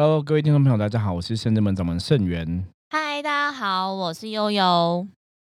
[0.00, 2.64] Hello，各位听众朋友，大家好，我是深圳门掌门盛元。
[2.90, 5.08] 嗨，大家好，我是悠悠。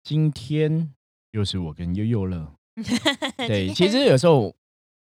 [0.01, 0.93] 今天
[1.31, 2.53] 又是我跟悠悠了。
[3.35, 4.55] 对，其实有时候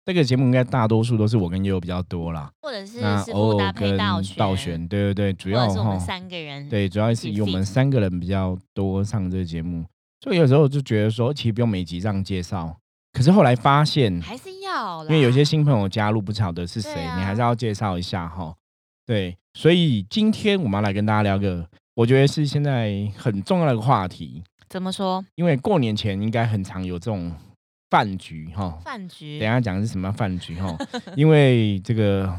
[0.07, 6.67] 这个节目应该大多数都是我跟悠悠比较多啦，或者是那师傅搭偶尔跟配道道玄，对对对，主或要者是我们，三个人。
[6.71, 9.85] 对，主要是以我们三个人比较多上这个节目，
[10.23, 12.75] 所以有时候就觉得说，其实不用每集这样介绍。
[13.13, 18.55] 可是后来发现，还是要啦，因为有些新朋友加入，不晓得是谁，对啊你还是要介绍一下哈。
[19.09, 27.35] 对，所以今天我们要来跟大家聊个，我觉得是现在很重要的一个话题，怎么说因为过年前应该很常有这种
[27.89, 28.79] 饭局哈。
[28.85, 30.77] 饭局等一下讲的是什么饭局哈？
[31.17, 32.31] 因为这个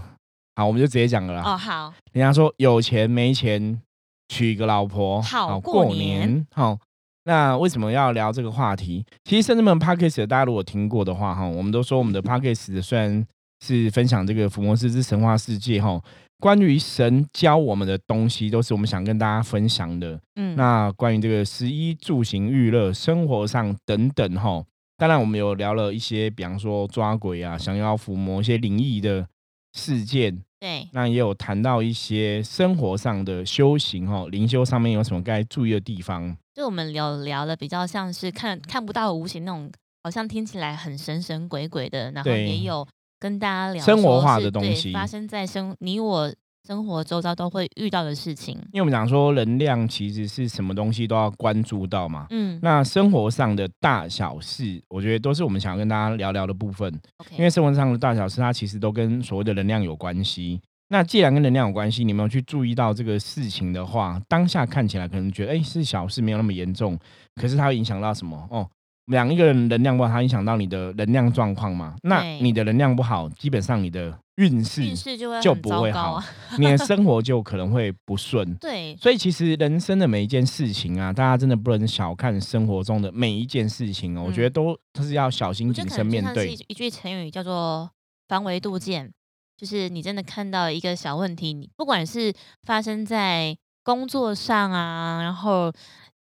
[0.58, 1.42] 好，我们就直接讲了啦。
[1.44, 3.82] 哦，好，人家说有钱没钱
[4.28, 6.78] 娶个老婆好过年好。
[7.24, 9.04] 那为什么要聊这个话题？
[9.24, 13.26] 其实甚至们 podcast 大家如果听过的话哈，我们都说我们的 podcast 虽然
[13.62, 16.02] 是分享这个福摩斯之神话世界哈，
[16.40, 20.20] 关于神教我们的东西，都是我们想跟大家分享的。
[20.36, 24.64] 嗯，那关于这个十一住行娱乐、生活上等等哈，
[24.98, 29.28] 当然我们有聊了一些，比方说抓鬼啊、想要伏魔一些灵异的
[29.74, 36.36] 事件，对，那也有谈到一些生活上的修行哈，灵修上面有什么该注意的地方。
[36.56, 39.72] 就我们聊聊的比较像是看看不到的无形那种，
[40.04, 42.86] 好像听起来很神神鬼鬼的，然后也有
[43.20, 46.34] 跟大家聊生活化的东西发生在生你我
[46.68, 48.56] 生活周遭都会遇到的事情。
[48.72, 56.94] 因为我们讲说能量其实是什么东西都要关注到嘛，嗯那生活上的大小事，我觉得都是我们想要跟大家聊聊的部分。
[57.32, 60.62] 因为生活上的大小事，它其实都跟所谓的能量有关系。
[60.92, 66.98] 那既然跟能量有关系，你没有去注意到这个事情的话，当下看起来可能觉得哎、是小事，没有那么严重，
[67.36, 68.48] 可是它会影响到什么？
[68.50, 68.68] 哦，
[69.10, 71.96] 两一个人能量不好，它影响到你的能量状况嘛。
[72.04, 76.24] 那你的能量不好，基本上你的运势、运势就会就不会好。
[76.58, 78.54] 你的生活就可能会不顺。
[78.58, 84.24] 对，所以其实人生的每一件事情啊，大家真的不能小看生活中的每一件事情哦。
[84.28, 86.66] 我觉得嗯都都是要小心谨慎面对一。
[86.70, 87.90] 一句成语叫做
[88.30, 89.12] “防微杜渐”，
[89.58, 95.74] 就是你真的看到一个小问题，你不管是发生在工作上啊，然后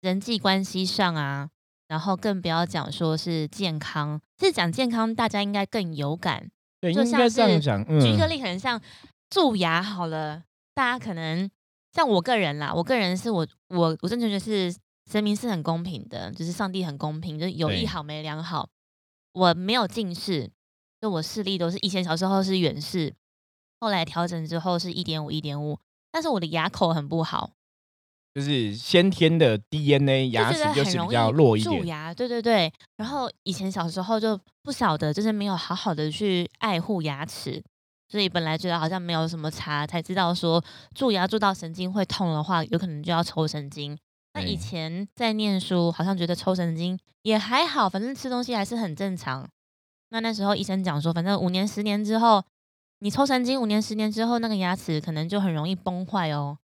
[0.01, 1.49] 人际关系上啊，
[1.89, 6.51] 然后更不要讲说是健康，是讲健康，大家应该更有感。
[6.81, 7.85] 对，就像应该这样是讲。
[7.89, 8.81] 嗯，举一个例，可能像
[9.31, 10.43] 蛀牙好了，
[10.75, 11.51] 大家可能
[11.93, 14.75] 像我个人啦，我个人是我我我真的觉得是
[15.11, 18.69] 神明是很公平的，就是上帝很公平，就是有对一好没两好。
[19.33, 20.51] 我没有近视，
[21.01, 23.13] 就我视力都是以前小时候是远视，
[23.81, 25.79] 后来调整之后是一点五一点五，
[26.13, 27.51] 但是我的牙口很不好，
[28.35, 31.81] 就是先天的 DNA 牙齿就是比较弱一点。
[31.81, 32.73] 蛀牙，对对对。
[32.97, 37.63] 然后以前小时候就不晓得，就是没有好好的去爱护牙齿，
[38.09, 40.63] 所以本来觉得好像没有什么差，才知道说
[40.97, 43.97] 蛀牙蛀到神经会痛的话，有可能就要抽神经。
[44.33, 49.49] 那以前在念书，好像觉得抽神经也还好，反正吃东西还是很正常。
[50.11, 52.43] 那那时候医生讲说，反正五年、十年之后，
[52.99, 56.59] 你抽神经，五年、十年之后，那个牙齿可能就很容易崩坏哦。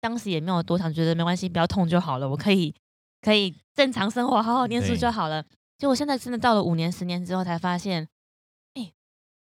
[0.00, 2.74] 当时也没有多想，觉得没关系，不要痛就好了，我可以
[3.20, 5.44] 可以正常生活，好好念书就好了。
[5.76, 8.08] 结果现在真的到了五年、十年之后，才发现，
[8.74, 8.92] 哎、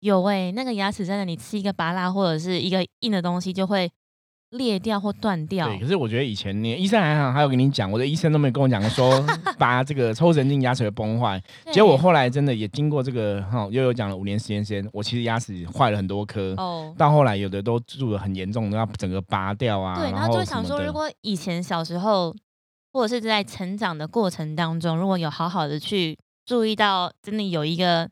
[0.01, 3.91] 有哎、那个牙齿真的，你吃一个拔蜡或者是一个硬的东西，就会
[4.55, 5.69] 裂掉或断掉。
[5.69, 9.25] 对，可是我觉得以前你医生还好，还有跟你讲，我的医生都没有跟我讲说
[9.59, 11.43] 把这个抽神经牙齿会崩坏。
[11.73, 19.95] 结果后来真的也经过这个哈，又有讲了五年时间先，我其实牙齿坏了很多颗，哦，到后来有的都蛀的很严重，都要整个拔掉啊。
[19.97, 22.35] 对，然然后就会想说，如果以前小时候
[22.93, 26.17] 或者是在成长的过程当中，如果有好好的去
[26.47, 28.09] 注意到，真的有一个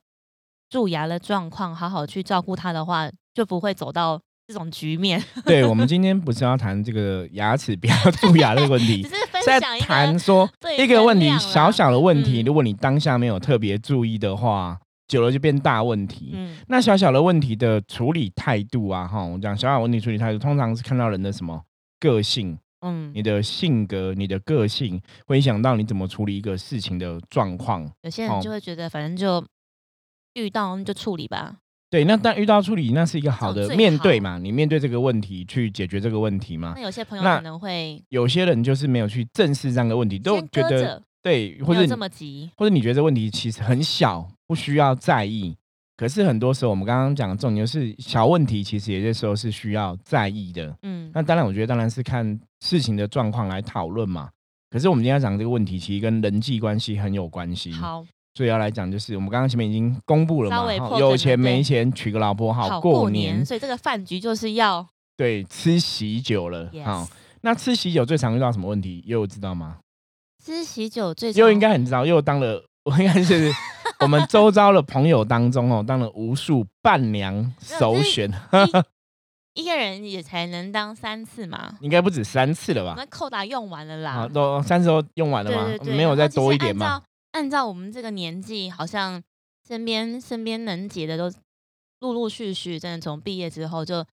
[0.68, 4.20] 蛀牙的状况，好好去照顾它的话，就不会走到
[4.52, 5.22] 这种局面。
[5.46, 10.48] 对，我们今天不是要谈这个牙齿不要蛀牙这个问题 只，是分在享一谈个说
[10.78, 14.78] 一个问题能量啦小小的问题，嗯如果你当下没有特别注意的话，
[15.08, 16.32] 久了就变大问题。
[16.34, 21.62] 嗯，那小小的问题的处理态度啊，哈，我讲小小问题处理态度，通常是看到人的什么
[21.98, 27.90] 个性，嗯，你的性格、你的个性，会影响到你怎么处理一个事情的状况。
[28.02, 29.44] 有些哦人就会觉得，反正就
[30.34, 31.56] 遇到就处理吧。
[31.92, 36.80] 对，那但遇到处理，那是一个好的面对嘛，你面对这个问题去解决这个问题嘛那。
[36.80, 42.50] 有些朋友可能会有些人就是没有去正视这样的问题，都先觉得对，或者这么急。
[42.56, 45.54] 或者你觉得这问题其实很小，不需要在意。
[45.94, 50.74] 可是很多时候，我们刚刚讲的重点就是小问题，其实有些时候是需要在意的。
[50.84, 54.30] 嗯，那当然，我觉得当然是看事情的状况来讨论嘛。
[54.70, 58.02] 可是我们今天要讲这个问题，其实跟人际关系很有关系。，好，
[58.34, 64.86] 所以要来讲就是我们刚刚前面已经公布了嘛，有钱没对钱娶个老婆好好过年，所以这个饭局就是要
[65.16, 66.70] 对，吃喜酒了。
[66.84, 67.06] 好，
[67.42, 69.02] 那吃喜酒最常遇到什么问题？
[69.06, 69.78] 又知道吗？
[70.44, 73.52] 吃喜酒最又应该很知道，又当了， 我应该是
[74.00, 78.32] 我们周遭的朋友当中哦，当了无数伴娘首选。
[79.54, 81.74] 一个人也才能当三次嘛？
[81.82, 82.94] 应该不止三次了吧？
[82.96, 85.68] 那扣打用完了啦，都三次都用完了吗？
[85.84, 87.02] 没有再多一点吗？
[87.32, 89.22] 按照我们这个年纪，好像
[89.66, 91.34] 身边身边能结的都
[92.00, 94.04] 陆陆续续，真的从毕业之后就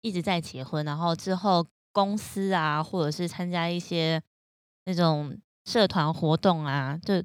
[0.00, 4.22] 一直在结婚，然后之后公司啊，或者是参加一些
[4.84, 7.22] 那种社团活动啊，就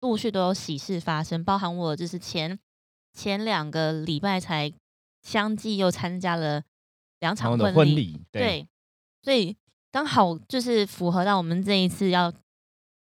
[0.00, 1.44] 陆续都有喜事发生。
[1.44, 2.58] 包含我就是前
[3.12, 4.72] 前两个礼拜才
[5.22, 6.62] 相继又参加了
[7.20, 8.66] 两场婚礼，对，
[9.22, 9.54] 所以
[9.92, 12.32] 刚好就是符合到我们这一次要。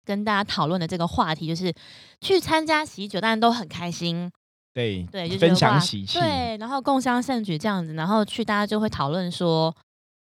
[0.06, 1.74] 跟大家讨论的这个话题就是
[2.22, 4.32] 去参加喜酒，大家都很开心。
[4.74, 6.20] 对对，就分享喜气。
[6.20, 9.76] 对，然后共襄盛举这样子，然后去大家就会讨论说，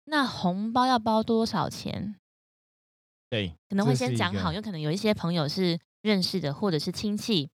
[0.06, 2.16] 那红包要包多少钱？
[3.30, 7.50] 对，可能会先讲好，有可能有一些朋友是认识的，或者是亲戚。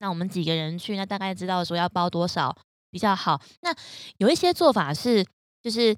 [0.00, 2.56] 那我们几个人去，那大概知道说要包多少
[2.90, 3.40] 比较好。
[3.60, 3.72] 那
[4.18, 5.24] 有一些做法是，
[5.62, 5.96] 就是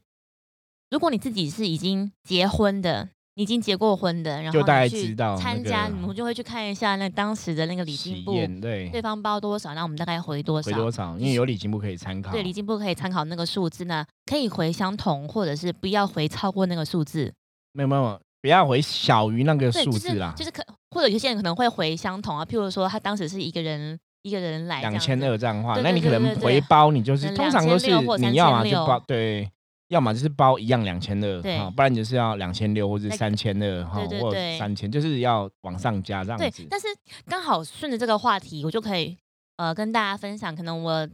[0.90, 3.08] 如果你自己是已经结婚的。
[3.36, 10.70] 已经结过婚的，然后去参加，我们就会去看一下那当时的那个礼金簿，对，对方包多少，那我们大概回多少？
[10.70, 11.18] 回多少？
[11.18, 12.32] 因为有礼金簿可以参考。
[12.32, 17.30] 对，礼金簿可以参考那个数字呢，可以回相同，或者是不要回超过那个数字。
[17.72, 20.32] 没有没有，不要回小于那个数字啦。
[20.34, 22.42] 就是可，或者有些人可能会回相同啊。
[22.42, 29.46] 譬如说，他当时是一个人一个人来两千二这样的话，那你可能回包你就是通常都是你要嘛就包对。
[29.88, 36.62] 要么就是包一样两千二，啊，不然就是要两千六或者三千二，哈，或三千，就是要往上加这样子。
[36.62, 36.88] 对，但是
[37.26, 39.16] 刚好顺着这个话题，我就可以
[39.56, 41.08] 呃跟大家分享，可能我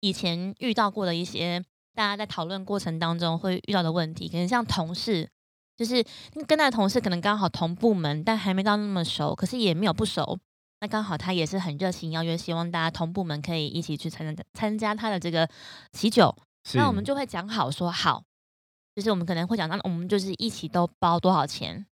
[0.00, 1.62] 以前遇到过的一些
[1.94, 5.28] 大家在讨论过程当中会遇到的问题，可能像同事，
[5.76, 6.04] 就是
[6.48, 10.36] 跟他的同事可能刚好同部门，但还没到那么熟，可是也没有不熟，
[10.80, 15.48] 那刚好他也是很热情邀约，希望大家同部门可以一起去参加参加他的这个
[15.92, 16.36] 喜酒。
[16.74, 18.24] 那我们就会讲好说好，
[18.94, 21.86] 就是我们可能会讲，到我们就是一起都包多少钱？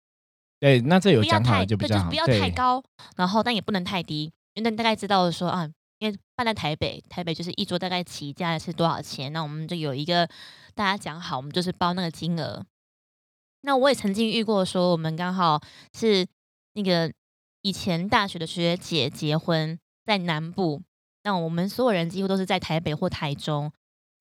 [0.59, 2.83] 对，那这有讲好就比较好，不要太高，
[3.17, 5.69] 然后但也不能太低，因为大概知道说啊，
[5.99, 10.27] 因为办在台北，台北就是一桌大概起价是多少钱，那我们就有一个
[10.73, 12.65] 大家讲好，我们就是包那个金额。
[13.61, 15.61] 那我也曾经遇过说，我们刚好
[15.97, 16.25] 是
[16.73, 17.11] 那个
[17.61, 20.81] 以前大学的学姐结婚在南部，
[21.23, 23.71] 那我们所有人几乎都是在台北或台中。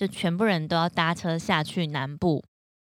[0.01, 2.43] 就全部人都要搭车下去南部，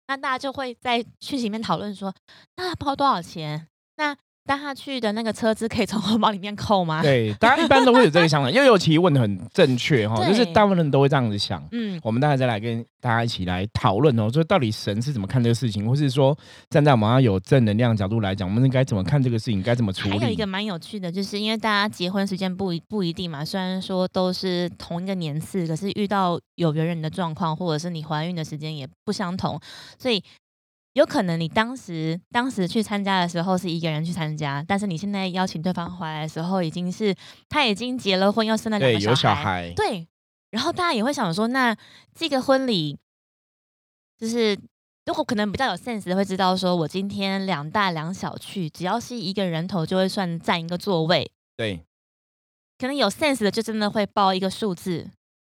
[0.05, 2.13] 那大家就会在群里面讨论说，
[2.57, 3.67] 那包多少钱？
[3.95, 4.15] 那。
[4.49, 7.03] 带他去的那个车资可以从 红包里面扣吗？
[7.03, 11.63] 对，大家一般都会有这个想法，因为尤其问的很正确哈，就是大部分人都会这样子想。
[11.71, 16.35] 嗯，我们待会再来跟大家一起来讨论哦，说到底神是怎么看这个事情，或是说
[16.71, 20.17] 站在我们要有正能量角度来讲，我们应该怎么看这个事情，该怎么处理？
[20.17, 29.59] 还有一个蛮有趣的，就是因为大家结婚时间不一不一定嘛，虽然说都是同一个年次，可是遇到有缘人的状况，或者是你怀孕的时间也不相同，
[29.99, 30.23] 所以。
[30.99, 37.15] 有可能你当时当时去参加的时候是一个人去参加，但是你现在邀请对方回来的时候，已经是
[37.47, 39.71] 他已经结了婚，要生了两个小孩。
[39.73, 40.05] 对，
[40.51, 41.73] 然后大家也会想说，那
[42.13, 42.97] 这个婚礼
[44.17, 44.59] 就是
[45.05, 51.31] 如果可能比较有 sense 的会知道，说我今天两大两小去，只要是一个人头就会算占一个座位。
[51.55, 51.85] 对，
[52.77, 55.09] 可能有 sense 的就真的会报一个数字。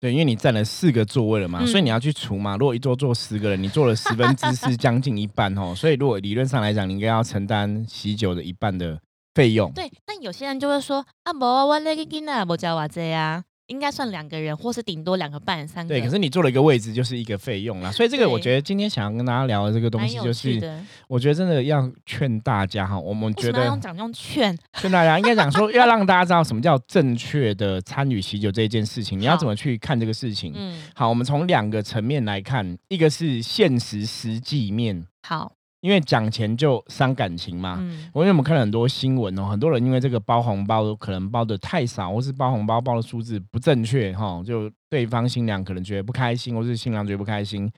[0.05, 2.55] 对，因为你占了四个座位了嘛，所以你要去除嘛。
[2.57, 5.73] 如果一桌坐十个人，你坐了十分之四， 将近一半哦。
[5.75, 8.99] 所以如果理论上来讲，你应该要承担喜酒的一半的
[9.33, 9.71] 费用。
[9.71, 13.43] 对，但有些人就会说啊，不，我那个囡仔不叫我这呀。
[13.67, 15.93] 应该算两个人，或是顶多两个半、三个。
[15.93, 17.91] 对，可是你坐了一个位置，就是一个费用啦。
[17.91, 20.61] 所以这个，我觉得今天想要跟大家聊的这个东西，就是
[21.07, 30.53] 我觉得真的要劝大家哈，我们觉得用讲用劝 劝大家，应该讲说要让大家知道什么叫正确的参与喜酒这一件事情，你要怎么去看这个事情。
[30.55, 35.05] 嗯，好，我们从两个层面来看，一个是现实实际面。
[35.23, 35.54] 好。
[35.85, 47.71] 因为讲钱就伤感情嘛，嗯我因为我们看了很多新闻哦，很多人因为这个包红包可能包的太少，或是包红包包的数字不正确哈，就对方新娘可能觉得不开心，或是新娘觉得不开心。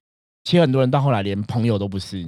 [0.45, 2.21] 其实很多人到后来连朋友都不是，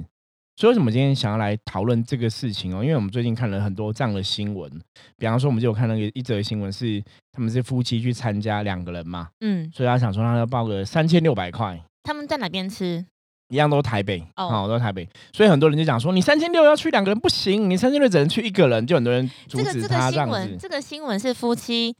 [0.56, 2.84] 所以为什么今天想要来讨论这个事情哦？
[2.84, 4.70] 因为我们最近看了很多这样的新闻，
[5.16, 13.06] 比方说我们就有看那个一则新闻是他们是夫妻去参加两个人嘛，嗯，所以他想说他要报个三千六百块，他们在哪边吃？
[13.50, 20.56] 一样都是台北，哦，都是台北，所以很多人就讲说，你三千六要去两个人不行，你三千六只能去一个人，就很多人阻止他这样子。
[20.58, 21.94] 这个新闻是夫妻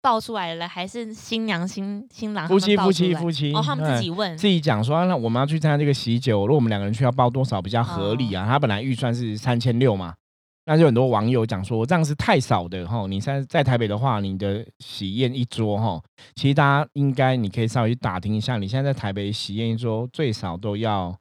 [0.00, 4.36] 爆出来了，还是新娘新新郎夫妻夫妻夫妻，哦，他们哎自己问。
[4.36, 8.46] 自己讲说，啊那我们要去参加这个喜酒，如果我们两个人去要包多少比较合理啊？
[8.46, 10.14] 他本来预算是三千六嘛，
[10.66, 13.06] 那就很多网友讲说这样是太少的哈。
[13.06, 16.02] 你现在在台北的话，你的喜宴一桌哈，
[16.34, 21.16] 其实大家应该你可以稍微去打听一下，你现在在台北喜宴一桌最少都要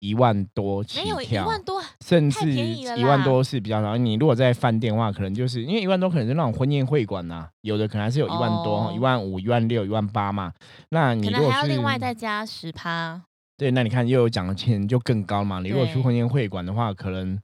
[0.00, 3.96] 一万多起没有一跳，万多，甚太至一万多是比较少。
[3.96, 10.52] 你如果在饭店的话，可能就是因为一万多可能是那种婚宴会馆呐、有的可能还是有一万多、哦一万五、一万六、一万八嘛。
[10.90, 13.20] 那你可能如果去还要另外再加十趴。
[13.56, 15.58] 对，那你看又有奖的钱就更高嘛。
[15.58, 17.36] 你如果去婚宴会馆的话，可能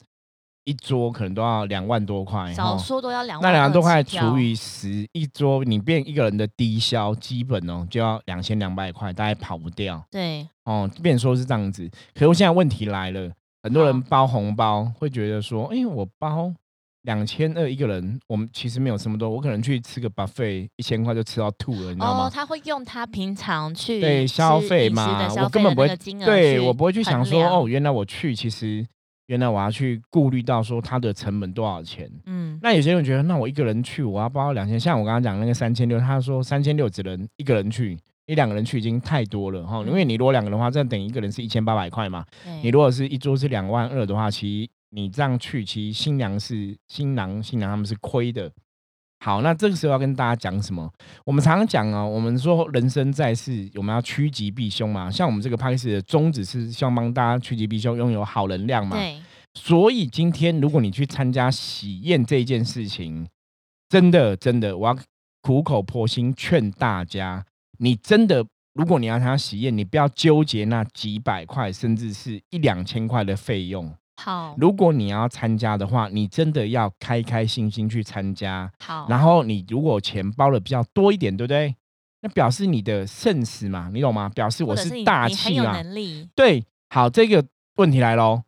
[0.64, 10.90] 一桌可能都要两万多块，少说都要两万，那两万多块除以十，一桌你变一个人的低消，基本哦就要两千两百块，大概跑不掉对，哦。
[11.02, 13.30] 变说是这样子，可是现在问题来了，
[13.62, 16.52] 很多人包红包会觉得说，哎、我包
[17.02, 22.26] 两千二一个人，我们其实没有这么多，我可能去吃个 buffet 一千块就吃到吐了，你知道吗？
[22.26, 28.87] 哦，他会用他平常去对消费饮食的嘛，我根本不会对我不会去想说哦，原来我去其实
[29.26, 32.11] 原来我要去顾虑到说它的成本多少钱。
[32.26, 42.25] 嗯，那有些人觉得，那我一个人去我要包两千，像我刚刚讲那个三千六，他说三千六只能一个人去，一两个人去已经太多了哈，因为你如果两个人的话，这样等于一个人是一千八百块嘛，
[42.62, 48.50] 你如果是一桌是两万二的话，其实你这样去，其实新娘是新郎新娘他们是亏的。
[49.25, 50.87] 好，那这个时候要跟大家讲什么？
[51.25, 55.11] 我们常常讲哦，我们说人生在世，我们要趋吉避凶嘛。
[55.11, 58.99] 像我们这个 p a 的宗旨是希望帮大家趋吉避凶，拥有好能量嘛。
[58.99, 59.19] 对，
[59.54, 63.26] 所以今天如果你去参加喜宴这一件事情，
[63.88, 64.99] 真的真的，我要
[65.40, 67.43] 苦口婆心劝大家，
[67.78, 73.90] 你真的如果你要参加喜宴，你不要纠结那几百块，甚至是一两千块的费用。
[74.16, 78.71] 好，如果你要参加的话，你真的要开开心心去参加。
[78.80, 81.75] 好，然后你如果钱包的比较多一点，对不对？
[82.23, 84.28] 那表示你的盛世嘛，你懂吗？
[84.30, 85.73] 表示我是大气嘛。
[85.83, 87.44] 能力，对，好，这个
[87.76, 88.42] 问题来喽。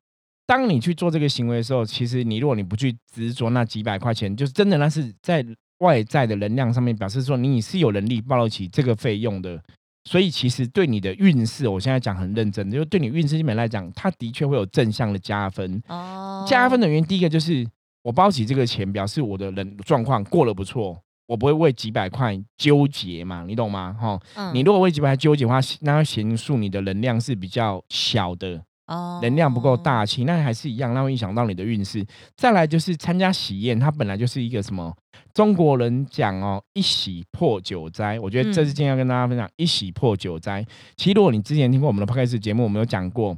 [0.47, 5.45] 当你去做这个行为的时候，其实你如果你不去执着那几百块钱，就是真的那是在
[5.81, 9.61] 外在的能量上面表示说你是有能力报得起这个费用的。
[10.07, 15.83] 所以其实对你的运势，我现在讲很认真，就是对你运势基本来讲，它的确会有正向的加分。
[15.89, 17.67] 哦，加分的原因，第一个就是
[18.03, 20.97] 我包起这个钱，表示我的人状况过得不错，
[21.27, 23.97] 我不会为几百块纠结嘛，你懂吗？
[24.01, 32.05] 哈、嗯，你如果为几百块纠结的话，那要显示你的能量是比较小的，哦能量不够，大气，那还是一样，那会影响到你的运势。
[32.37, 34.95] 再来就是参加喜宴，它本来就是一个什么？
[35.35, 38.19] 中国人讲哦，一喜破九灾。
[38.21, 40.65] 我觉得这是今天要跟大家分享，一喜破九灾。
[40.97, 43.37] 其实如果你之前听过我们的 podcast 节目，我们有讲过，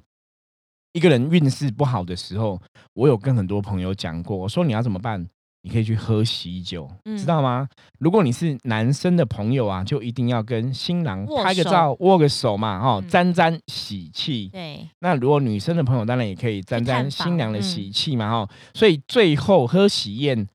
[0.93, 2.61] 一个人运势不好的时候，
[2.95, 5.29] 我有跟很多朋友讲过，我说你要怎么办？
[5.63, 7.69] 你可以去喝喜酒，知嗯道吗？
[7.99, 13.09] 如果你是男生的朋友啊，就一定要跟新郎拍个照、握个手嘛，哦、嗯。
[13.09, 14.49] 沾沾喜气。
[14.53, 17.63] 对，那如果女生的朋友，当然也可以沾沾新娘的嗯。
[17.63, 20.47] 喜气嘛，哈、所以最后喝喜宴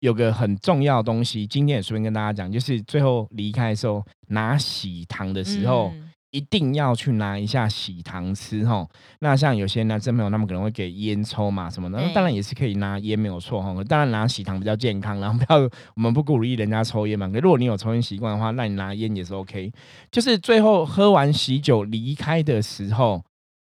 [0.00, 8.86] 有个很重要的东西，今天也顺便跟大家讲，就是最后离开的时候拿喜糖的时候，嗯一定要去拿一下喜糖吃哈。
[9.18, 13.74] 那像有些男生朋友，他们可能会给烟抽嘛什么的，那当然也是可以拿烟没有错哈。
[13.84, 15.58] 当然拿喜糖比较健康，然后不要
[15.94, 17.28] 我们不鼓励人家抽烟嘛。
[17.28, 19.72] 可如果你有抽烟习惯的话，那你拿烟也是 OK。
[20.10, 23.24] 就是最后喝完喜酒离开的时候，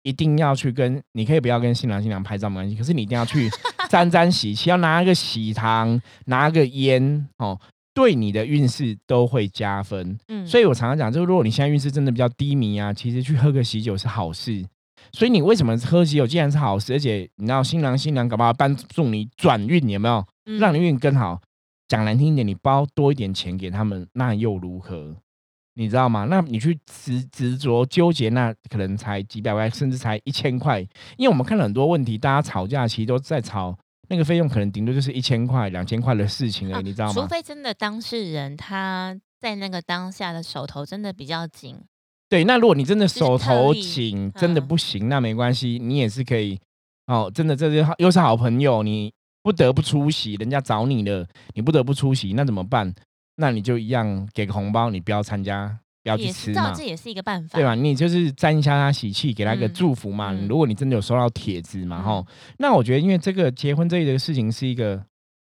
[0.03, 3.49] 一定要去跟你可以不要跟新郎新娘拍照没关系，可是你一定要去
[3.89, 7.59] 沾沾喜气，要拿个喜糖，拿个烟哦。
[7.99, 14.65] 对你的运势都会加分，嗯，所以我常常讲，就是如果你现在运势真的比较低迷啊，其实去喝个喜酒是好事。
[15.11, 20.25] 所以你为什么喝喜酒既然是好事，而且你知道新郎新娘搞不好帮助你转运，有没有？
[20.45, 21.41] 嗯让你运更好。
[21.89, 25.17] 讲难听一点，你包多一点钱给他们，那又如何？
[25.75, 26.25] 你知道吗？
[26.29, 30.79] 那你去执执着纠结，那可能才几百块，甚至才一千块。
[31.17, 33.77] 因为我们看了很多问题，大家吵架其实都在吵
[34.09, 37.13] 那个费用，可能顶多就是一千块、两千块的事情而已，啊你知道吗？
[37.13, 41.79] 除非真的当事人他在那个当下的手头真的比较紧，
[42.27, 46.59] 对，那如果你真的手头紧，真的嗯不行，那没关系，你也是可以
[47.07, 47.31] 哦。
[47.33, 52.93] 真的，这是又是好朋友，你不得不出席，人家找你了，你不得不出席，那怎么办？
[53.35, 57.75] 那你就一样给个红包，你不要参加，不要去也吃嘛是知道这，也是一个办法，对吧？
[57.75, 60.31] 你就是沾一下他喜气，给他一个嗯祝福嘛。
[60.31, 62.25] 嗯如果你真的有收到帖子嘛，嗯哈、
[62.57, 65.03] 那我觉得因为这个结婚这一个事情是一个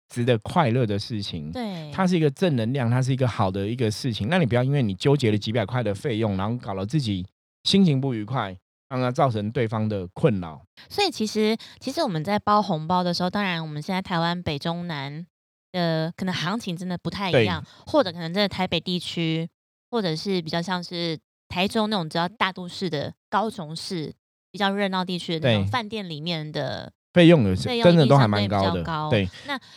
[0.10, 4.28] 值得快乐的事情，对，它是一个正能量，它是一个好的一个事情。
[4.30, 7.26] 那你不要因为你纠结了几百块的费用，然后搞了自己
[7.64, 8.56] 心情不愉快，
[8.90, 10.62] 让它造成对方的困扰。
[10.90, 15.26] 所以其实其实我们在包红包的时候，当然我们现在台湾北中南
[15.72, 19.50] 的可能行情真的不太一样，或者可能真的台北地区，
[19.94, 21.16] 或者是比较像是
[21.48, 24.12] 台中那种比较大都市的高雄市
[24.52, 29.30] 比较热闹地区的那种对饭店里面的费用费用真的都还一定相对比蛮高的，较高对，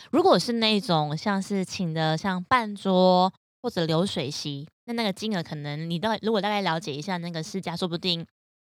[0.09, 3.31] 如果是那种像是请的像半桌
[3.61, 8.25] 或者流水席，那那个金额可能你到如果大概了解一下那个市价，说不定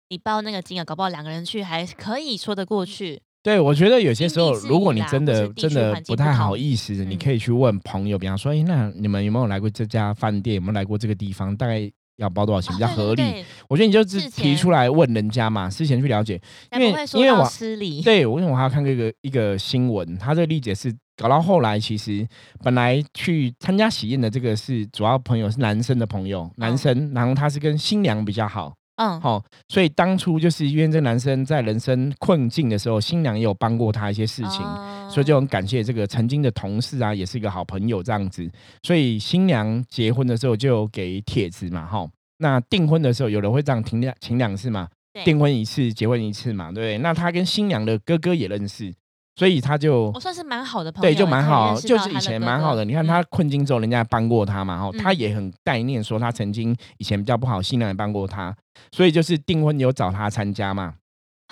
[0.09, 3.23] 你报那个金额，搞不好两个人去还可以说得过去。
[3.43, 10.57] 对，我觉得有些时候如果你真的真的不不太好意思，你嗯可以去问朋友，比方说，哎，那你们有没有来过这家饭店？
[10.57, 11.57] 有没有来过这个地方？
[11.57, 13.23] 大概要包多少钱比较合理？
[13.23, 16.41] 对对我觉得你就是提出来问人家嘛，事前去了解。
[16.73, 18.03] 因为因为我失礼。
[18.03, 22.27] 对，我因为我还要看过一个一个新闻，他这个例子是搞到后来，其实
[22.63, 34.61] 本来去参加喜宴的这个是主要朋友是男生的朋友，男嗯生，然后他是跟新娘比较好，嗯，好、所以当初就是因为这个男生在人生困境的时候，新娘也有帮过他一些事情。
[35.09, 38.47] 所以就哦很感谢这个曾经的同事啊，也是一个好朋友这样子。
[38.83, 42.07] 所以新娘结婚的时候就给帖子嘛，哈。
[42.39, 44.89] 那订婚的时候，有人会这样请两请两次嘛，
[45.25, 46.99] 订婚一次，结婚一次嘛，对不对？
[46.99, 48.93] 那他跟新娘的哥哥也认识，
[49.39, 52.85] 所以他就我算是蛮好的朋友，对就蛮好，就是以前蛮好的。
[52.85, 58.53] 你看嗯他困境之后，人家帮过他嘛，哈，他嗯也很概念说他曾经以前比较不好，新娘也帮过他，
[58.91, 60.95] 所以就是订婚有找他参加嘛。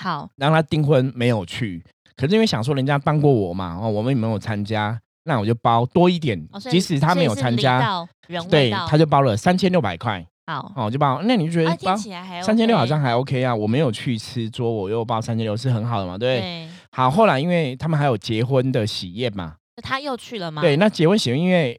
[0.02, 1.80] 好，然后他订婚没有去，
[2.16, 8.04] 可是因为想说人家帮过我嘛，哦，我们也没有参加，那我就包多一点，哦即使他没有参加，
[8.50, 11.22] 对，他就包了三千六百块，好，哦，就包。
[11.22, 11.96] 那你就觉啊，得
[12.42, 13.54] 三千六好像还 OK 啊？
[13.54, 16.18] 我没有去吃桌，我又包三千六，是很好的嘛？
[16.18, 20.62] 对，好，后来因为他们还有结婚的喜宴嘛，他又去了吗？
[20.62, 21.78] 对，那结婚喜宴因为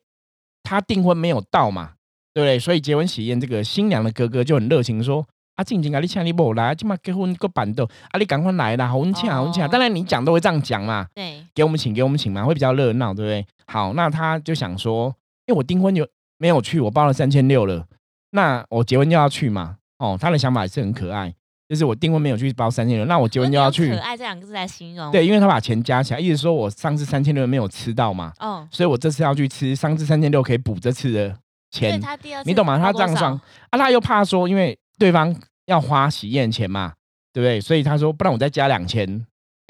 [0.62, 1.94] 他订婚没有到嘛，
[2.36, 2.60] 对不对？
[2.60, 5.26] 所以结婚喜宴这个新娘的哥哥就很热情说。
[5.56, 13.44] 啊，静静啊，你请你无来，今嘛结婚个板凳，啊，你赶快来啦，好温请啊，好温请当然你讲都会这样讲嘛，对，给我们请，给我们请嘛，会比较热闹，对不对？
[13.66, 15.08] 好，那他就想说，
[15.48, 16.08] 因为我订婚有
[16.38, 17.88] 没有去，我包了三千六了，
[18.30, 19.78] 那我结婚就要去嘛。
[19.98, 21.34] 哦，他的想法也是很可爱，
[21.70, 25.12] 就是我订婚没有去包三千六，那我结婚就要去用可，爱这两个字来形容。
[25.12, 31.36] 对，因为他把钱加起来，意思说我上次三千六没有吃到嘛，哦，所以我这次要去吃，上次三千六可以补这次的
[31.72, 32.78] 钱，他第二次你懂吗？
[32.78, 36.94] 他这样算啊，他又怕说，因为对方要花喜宴钱嘛，
[37.34, 37.60] 对不对？
[37.60, 39.26] 所以他说，不然我再加两千，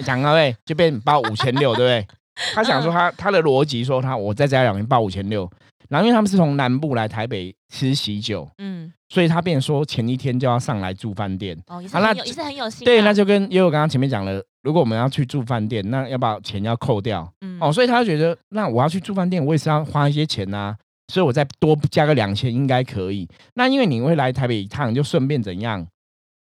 [0.06, 2.08] 讲到位就变包五千六，对不对？
[2.54, 5.50] 他想说他他的逻辑说他我再加两千包五千六，
[5.90, 11.58] 然后因为他们是从南部来台北吃喜酒，嗯，所以他变成说前一天就要上来住饭店。
[11.68, 12.86] 哦，也是很有，也是很有心啊。
[12.86, 20.76] 对，那就跟因为我刚刚前面讲了，如果我们要去住饭店，那要把钱要扣掉嗯哦，所以他就觉得那我要去住饭店，我也是要花一些钱呐、
[21.14, 23.28] 所以我再多加个两千应该可以。
[23.56, 25.86] 那因为你会来台北一趟，就顺便怎样？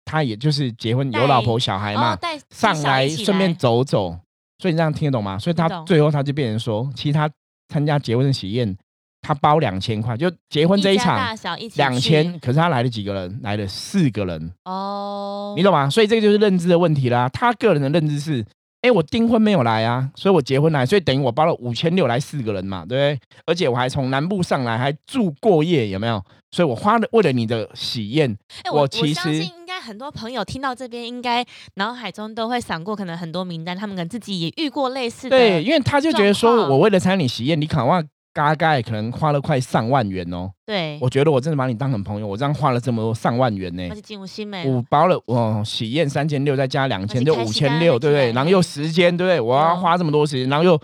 [0.06, 2.18] 他也就是结婚有老婆小孩嘛，
[2.50, 4.10] 上来顺便走走，
[4.60, 5.40] 所以你这样听得懂吗？
[5.40, 7.30] 所以他最后他就变成说，其实他
[7.70, 8.78] 参加结婚的喜宴，
[9.24, 13.40] 他包两千块，就结婚这一家场两千，可是他来了几个人？
[13.42, 15.90] 来了四个人，哦，你懂吗？
[15.90, 17.30] 所以这个就是认知的问题啦。
[17.30, 18.46] 他个人的认知是，
[18.82, 23.20] 哎，我订婚没有来啊，所以我结婚来，所以等于我包了五千六来四个人嘛，对不对？
[23.46, 26.22] 而且我还从南部上来，还住过夜，有没有？
[26.52, 31.44] 所以我花了为了你的喜宴，哎，我我其实应该很多朋友听到这边，应该
[31.76, 35.36] 脑海中都会闪过可能很多名单，他们可能自己也遇过类似的。
[35.36, 40.52] 对，因为他就觉得说我为了参加你喜宴，你可能大概可能花了快上万元哦。
[40.66, 43.96] 对，我觉得我真的把你当成朋友，我这样花了这么多上万元呢而。
[43.96, 48.32] 且进入新美我包了我喜宴三千六，再加两千就五千六，对不对？
[48.32, 49.40] 然后又时间，对不对？
[49.40, 50.78] 我要嗯花这么多时间，然后又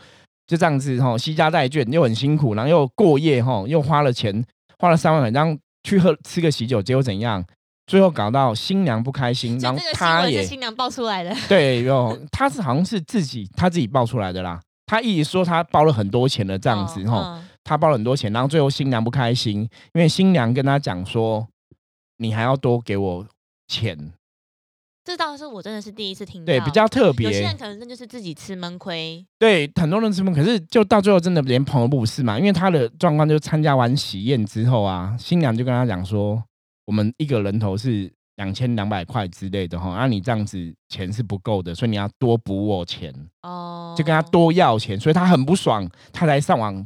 [0.47, 4.45] 就这样子哈，惜家带眷又很辛苦，然后又过夜哈，又花了钱，
[4.77, 7.43] 花了三万元，然后去喝吃个喜酒，结果怎样？
[7.87, 11.35] 最后搞到新娘不开心，然后他也新娘爆出来的。
[11.47, 14.59] 对哟，他是好像是自己他自己爆出来的啦。
[14.89, 19.61] 他一直说他包了很多钱的这样子嗯哈，嗯他包了很多钱，然后最后新娘不开心，
[19.93, 21.47] 因为新娘跟他讲说，
[22.17, 23.27] 你还要多给我
[23.67, 24.11] 钱，
[25.03, 26.47] 这倒是我真的是第一次听到。
[26.47, 27.55] 对，比较特别有些别人。
[27.55, 29.23] 可能真就是自己吃闷亏。
[29.37, 36.43] 对，很多人吃闷，可是就到最后真的连朋友都不是嘛，因为他的状况就参加完喜宴之后啊，新娘就跟他讲说，
[36.85, 46.85] 我们一个人头是两千两百块之类的哈，那、你这样子钱是不够的，所以你要多补我钱，哦，就跟他多要钱，所以他很不爽，他才上网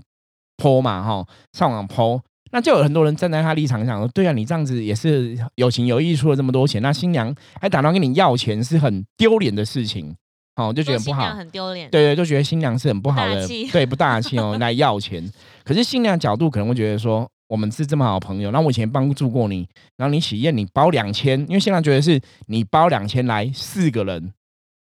[0.57, 2.19] 剖嘛哈，上网剖。
[2.51, 10.15] 那就有很多人站在他立场上说，对啊，你这样子也是有情有义，出了这么多钱，那新娘还打算跟你要钱，是很丢脸的事情，
[10.55, 11.29] 哦，就觉得不好。
[11.35, 11.89] 很丢脸。
[11.89, 15.31] 对对，就觉得新娘是很不好的对，不大气哦，来要钱。
[15.63, 24.33] 可是新娘角度可能会觉得说，我们是这么好的朋友，那我以前帮助过你，然后你喜宴你包两千，因为新郎觉得是你包两千来四个人，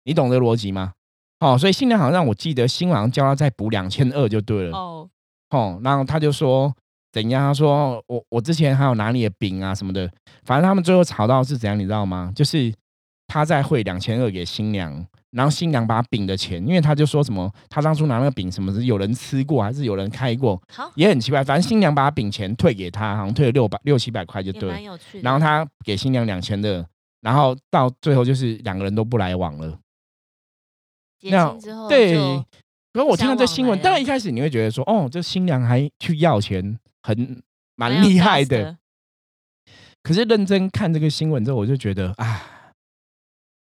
[0.03, 0.93] 你懂这逻辑吗？
[1.39, 4.77] 哦，所以新娘好像让我记得新郎叫他再补两千二就对了。
[4.77, 5.09] 哦，
[5.51, 6.73] 哦，然后他就说
[7.11, 7.41] 怎样？
[7.41, 10.11] 他说我我之前还有哪里的饼啊什么的，
[10.43, 12.31] 反正他们最后吵到是怎样，你知道吗？
[12.35, 12.73] 就是
[13.27, 21.43] 他在汇两千二给新娘，然后新娘把饼的钱，因为他就说什么他当初拿那个饼什么是有人吃过还是有人开过，好，也很奇怪。
[21.43, 24.83] 反正新娘把饼钱退给他，好像退了六百六七百块就也对了蛮。
[24.83, 25.21] 有趣的。
[25.21, 26.87] 然后他给新娘两千的，
[27.21, 29.77] 然后到最后就是两个人都不来往了。
[31.19, 32.45] 结那亲之后对就，
[32.93, 37.43] 可是我听到这新闻，往来当然一开始你会觉得说，哦，这新娘还去要钱，很
[37.75, 38.77] 蛮有厉 guts 害的。。
[40.03, 42.41] 可是认真看这个新闻之后，我就觉得啊，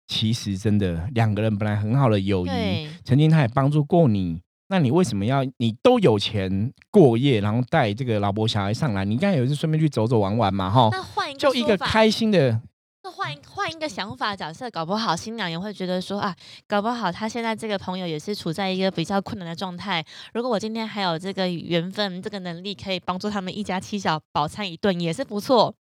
[0.09, 9.05] 其实真的两个人本来很好的友谊，曾经他也帮助过你，那你为什么要你都有钱过夜，然后带这个老婆小孩上来？
[9.05, 12.61] 你应该也是顺便去走走玩玩嘛，哈，那换一个就一个开心的，
[13.03, 16.35] 那换一换一个想法，假设搞不好新娘也会觉得说啊，
[16.69, 20.05] 搞不好他现在这个朋友也是处在一个比较困难的状态。
[20.35, 25.75] 如果我今天还有这个缘分、这个能力，可以帮助他们一家七小饱餐一顿，也是不错。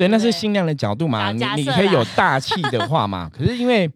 [0.00, 3.28] 对，那是新娘的角度嘛，啊你你可以有大气的话嘛。
[3.28, 3.90] 可是因为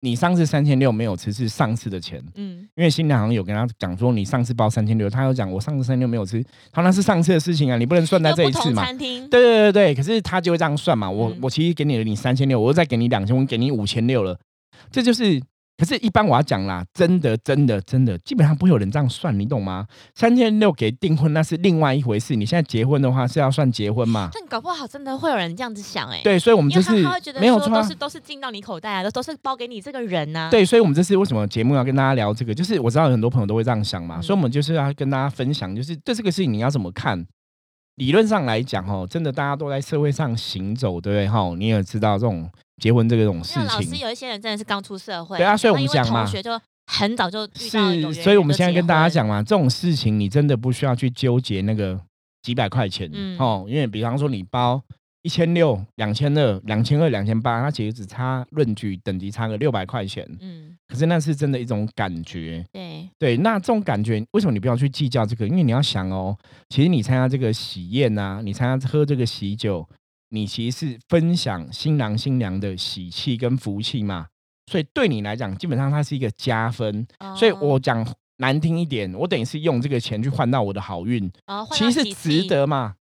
[0.00, 8.82] 你上次三千六没有吃，是上次的钱，嗯，因为新娘好像有跟他讲说，你上次包三千六，他有讲我上次三千六没有吃，他那是上次的事情啊，你不能算在这一次嘛。
[8.82, 11.10] 餐厅，对对对对，可是他就会这样算嘛。
[11.10, 14.40] 我、嗯我其实给你了你三千六，我又再给你两千，我给你五千六了，
[14.90, 15.38] 这就是。
[15.78, 19.86] 可是，一般我要讲啦，真的真的真的，基本上不会有人这样算，你懂吗？
[20.14, 24.28] 三千六给订婚那是另外一回事，你现在结婚的话是要算结婚嘛？
[24.32, 27.94] 但搞不好真的会有人这样子想哎、对，所以我们因为他这是没有错、都是。
[28.02, 32.54] 都是进到你口袋啊，都都是包给你这个人呐、，对，所以，我们这是为什么节目要跟大家聊这个？
[32.54, 37.26] 就是我知道有很多朋友都会这样想嘛，嗯所以我们就是要跟大家分享，就是对这个事情你要怎么看。
[37.96, 41.28] 理论上来讲，哦，真的大家都在社会上行走，对不对？
[41.28, 42.50] 哈，你也知道这种
[42.82, 49.10] 结婚这个种事情老师情，有一些人真的是刚出社会，对啊所以我们讲嘛同学就很早就是，所以我们现在跟大家婚。
[49.12, 51.96] 讲嘛，这种事情你真的不需要去纠结那个
[52.42, 53.38] 几百块钱，嗯。
[53.38, 54.82] 哦，因为比方说你包
[55.22, 62.64] 一千六、两千二、两千二、两千八，它其实只差论据等级差个六百块钱，嗯，可是那是真的一种感觉。
[62.72, 65.46] 对，对，那这种感觉，为什么你不要去计较这个？
[65.46, 66.36] 因为你要想哦，
[66.68, 69.88] 其实你参加这个喜宴呐、你参加喝这个喜酒，
[70.32, 74.26] 你其实是分享新郎新娘的喜气跟福气嘛，
[74.70, 77.06] 所以对你来讲，基本上它是一个加分。
[77.36, 78.04] 所以哦我讲
[78.38, 82.94] 难听一点，我等于是用这个钱去换到我的好运，哦其实是值得嘛。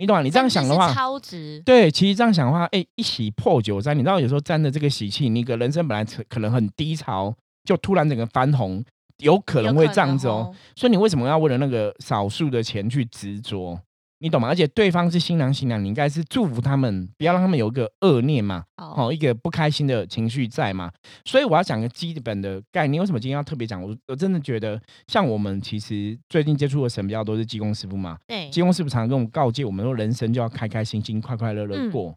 [0.00, 0.22] 你懂吗？
[0.22, 8.82] 你这样想的话，超值，对，其实这样想的话，哎，一喜破九灾，你知道有时候沾着这个喜气，你个人生本来可可能很低潮，就突然整个翻红，
[9.18, 10.48] 有可能有会这样子哦。
[10.50, 10.54] 哦。
[10.76, 13.78] 所以你为什么要为了那个少数的钱去执着？
[14.20, 14.48] 你懂吗？
[14.48, 20.90] 而且对方是新郎新娘，你应该是祝福他们，不要让他们有一个恶念嘛，哦，哦，一个不开心的情绪在嘛。
[21.24, 23.00] 所以我要讲个基本的概念。
[23.00, 23.80] 为什么今天要特别讲？
[23.80, 32.14] 我我真的觉得，像我们其实最近接触的神比较多是济公师傅嘛，对，济公师傅常常跟我们告诫我们说，人生就要开开心心、快快乐乐嗯过。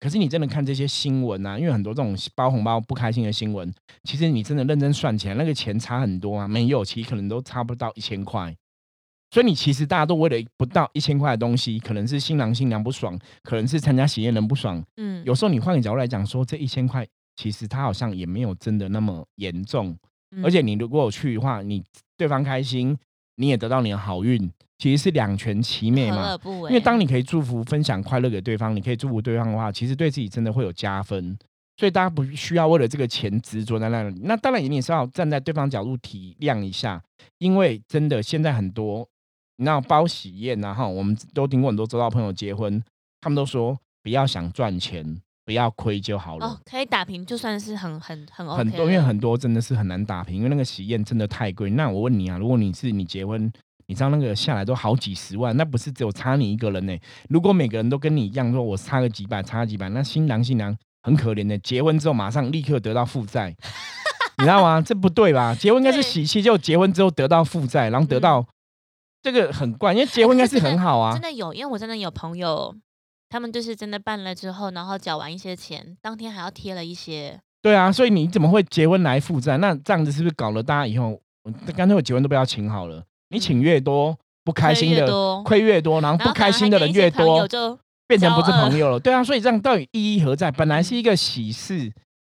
[0.00, 8.54] 可是你真的看这些新闻啊，因为很多这种包红包不开心的新闻，其实你真的认真算起来，那个钱差很多啊，没有，其实可能都差不到一千块。
[9.34, 14.80] 所以你其实大家都为了不到一千块的东西，可能是新郎新娘不爽，可能是参加喜宴人不爽。
[14.96, 19.88] 嗯，有时候你换个角度来讲，说这一千块其实它好像也没有真的那么严重。
[20.36, 21.82] 嗯而且你如果有去的话，你
[22.16, 22.96] 对方开心，
[23.34, 26.38] 你也得到你的好运，其实是两全其美嘛。
[26.44, 31.36] 因为当你可以祝福、分享快乐给对方，你可以祝福对方的话，其实对自己真的会有加分。
[31.76, 34.20] 所以大家不需要为了这个钱执着在那里。
[34.22, 37.02] 那当然，你也是要站在对方角度体谅一下，
[37.38, 39.08] 因为真的现在很多，
[39.56, 42.82] 你知道包喜宴啊，哈，我们都听过很多周遭朋友结婚，
[43.20, 46.46] 他们都说不要想赚钱，不要亏就好了。
[46.46, 51.70] 哦，可以打平，就算是很很很 OK 很多，因为很多真的是很难打平，因为那个喜宴真的太贵。
[51.70, 53.52] 那我问你啊，如果你是你结婚，
[53.86, 63.54] 你知道那个下来都好几十万，那不是只有差你一个人呢、如果每个人都跟你一样，说我差个几百，差个几百，那新郎新娘很可怜的、结婚之后马上立刻得到负债，
[64.38, 64.80] 你知道吗？
[64.80, 65.54] 这不对吧？
[65.54, 68.44] 结婚应该是喜气，就结婚之后得到负债，然后得到、
[69.24, 71.22] 这个很怪，因为结婚应该是很好啊真。
[71.22, 72.76] 的有，因为我真的有朋友，
[73.30, 79.56] 他们就是真的办了之后，然后缴完一些钱，当天还要贴了一些，对啊，所以你怎么会结婚来负债？
[79.56, 83.02] 那这样子是不是搞了大家以后，我干脆我结婚都不要请好了？
[83.30, 89.00] 你请越多，不开心的亏越多，然后不开心的人越多就变成不是朋友了。
[89.00, 90.50] 对啊，所以这样到底意义何在？
[90.50, 91.90] 本来是一个喜事、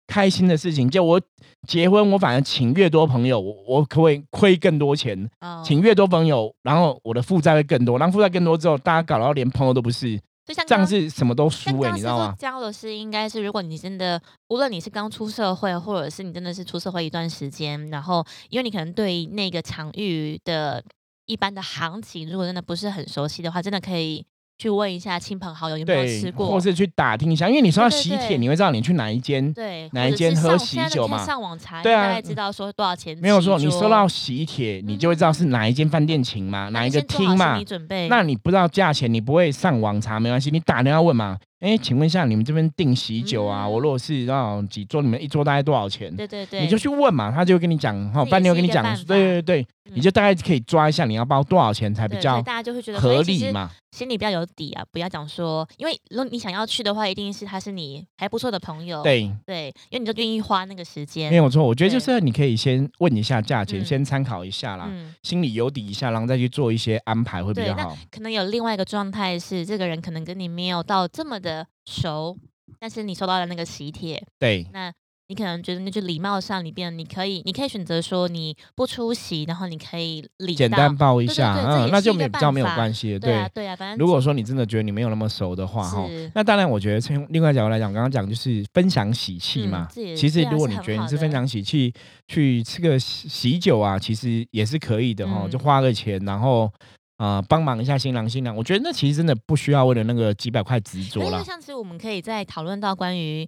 [0.08, 1.22] 开心的事情，就我
[1.67, 5.30] 结婚，我反而请越多朋友，我我可不可以亏更多钱？
[5.41, 12.36] 哦请越多朋友，然后我的负债会更多，然后负债更多之后，大家搞到连朋友都不是，这样就像刚是什么都输哎、刚师傅你知道吗？
[12.39, 20.82] 教的是，应该是如果你真的，无论你是刚出社会，或者是你真的是出社会一段时间，然后因为你可能对那个场域的
[21.26, 24.26] 一般的行情，如果真的不是很熟悉的话，真的可以
[24.58, 29.54] 去问一下亲朋好友有没有对吃，过，或是去打听一下，因为你说到喜帖，对对对你会知道你去哪一间。
[29.54, 33.15] 对哪一间喝喜酒嘛上网查，对啊大概知道说多少钱。
[33.20, 37.62] 没有说，你收到喜帖，你就会知道是哪一间饭店请嘛，哪一个厅嘛。
[38.10, 41.38] 那你不知道价钱，你不会上网查，没关系，你打电话问嘛。
[41.60, 43.65] 哎，请问一下，你们这边订喜酒啊？
[43.65, 46.15] 嗯我如果是要几桌，你们一桌大概多少钱？
[46.15, 53.72] 对对对，你就去问嘛，他就会跟你讲，哈，这也饭店会跟你讲对对对，嗯你就大概可以抓一下你要包多少钱才比较大家就会觉得合理嘛。
[53.91, 67.98] 心里比较有底啊，不要讲说，因为如果你想要去的话，一定是他是你还不错的朋友，对，对，因为你就愿意花那个时间，没有错，我觉得就是你可以先问一下价钱，嗯先参考一下啦，嗯，心里有底一下，然后再去做一些安排会比较好。
[68.12, 71.46] 可能有另外一个状态是，这个人可能跟你没有到这么的
[71.86, 72.38] 熟，
[72.79, 74.91] 但是你收到了那个喜帖，对，那
[75.29, 83.19] 你可能觉得那就礼貌上里边，你可以你可以选择说你不出席，然后你可以礼简单报一对对下，嗯，那就没比较没有关系了。
[83.19, 89.88] 对啊对啊，反正如果说你真的觉得你没有那么熟的话，哈，那当然，我觉得从另外角度来讲，刚刚讲就是分享喜气嗯嘛。
[90.15, 91.93] 其实如果你觉得你是分享喜气，
[92.29, 96.71] 去吃个喜喜酒啊，其实也是可以的哈，嗯就花个钱，然后
[97.17, 98.56] 呃帮忙一下新郎新娘。
[98.56, 101.43] 我觉得那其实真的不需要为了那个几百块执着了那因为。
[101.43, 103.47] 像是我们可以再讨论到关于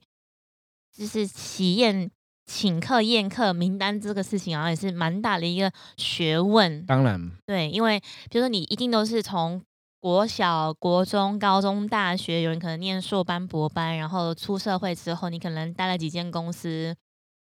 [0.95, 2.10] 就是喜宴、
[2.45, 6.84] 请客、宴客名单这个事情，好像也是蛮大的一个学问。
[6.86, 9.62] 当然，对，因为比如说你一定都是从
[9.99, 16.95] 国小、国中、高中、大学，有人可能念硕班、博班，然后出社会之后，你可能待了几间公司。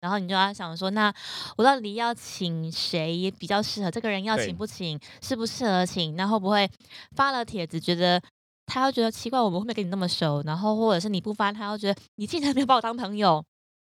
[0.02, 1.14] 然后你就要想说，那
[1.56, 3.90] 我到底要请谁比较适合？
[3.90, 6.16] 这个人要请不请，适不适合请？
[6.16, 6.68] 那会不会
[7.14, 8.20] 发了帖子，觉得
[8.66, 10.42] 他会觉得奇怪，我们会不会跟你那么熟？
[10.44, 13.42] 然后或者是你不发，他又觉得你竟然没有把我当朋友，